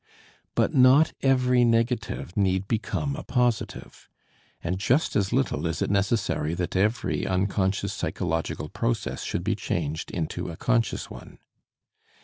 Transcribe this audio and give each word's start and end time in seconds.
But 0.55 0.73
not 0.73 1.13
every 1.21 1.63
negative 1.63 2.35
need 2.35 2.67
become 2.67 3.15
a 3.15 3.21
positive, 3.21 4.09
and 4.63 4.79
just 4.79 5.15
as 5.15 5.31
little 5.31 5.67
is 5.67 5.79
it 5.83 5.91
necessary 5.91 6.55
that 6.55 6.75
every 6.75 7.27
unconscious 7.27 7.93
psychological 7.93 8.67
process 8.67 9.21
should 9.21 9.43
be 9.43 9.55
changed 9.55 10.09
into 10.09 10.49
a 10.49 10.57
conscious 10.57 11.11
one. 11.11 11.37